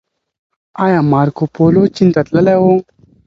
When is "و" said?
2.61-2.65